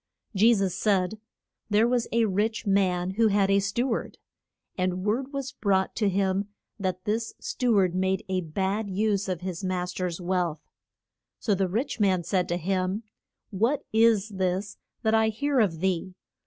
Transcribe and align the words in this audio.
Je 0.35 0.51
sus 0.55 0.73
said, 0.73 1.19
There 1.69 1.87
was 1.87 2.07
a 2.11 2.25
rich 2.25 2.65
man 2.65 3.11
who 3.11 3.27
had 3.27 3.51
a 3.51 3.59
stew 3.59 3.91
ard. 3.91 4.17
And 4.75 5.05
word 5.05 5.31
was 5.31 5.51
brought 5.51 5.95
to 5.97 6.09
him 6.09 6.47
that 6.79 7.05
this 7.05 7.35
stew 7.39 7.77
ard 7.77 7.93
made 7.93 8.25
a 8.27 8.41
bad 8.41 8.89
use 8.89 9.29
of 9.29 9.41
his 9.41 9.63
mas 9.63 9.93
ter's 9.93 10.19
wealth. 10.19 10.67
So 11.37 11.53
the 11.53 11.69
rich 11.69 11.99
man 11.99 12.23
said 12.23 12.49
to 12.49 12.57
him, 12.57 13.03
What 13.51 13.83
is 13.93 14.29
this 14.29 14.79
that 15.03 15.13
I 15.13 15.29
hear 15.29 15.59
of 15.59 15.81
thee? 15.81 16.15